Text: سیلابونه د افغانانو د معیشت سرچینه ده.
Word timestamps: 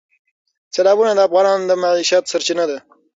سیلابونه 0.73 1.11
د 1.15 1.19
افغانانو 1.27 1.67
د 1.69 1.71
معیشت 1.81 2.23
سرچینه 2.31 2.65
ده. 2.69 2.77